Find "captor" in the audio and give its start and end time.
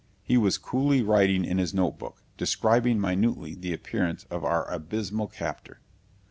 5.27-5.79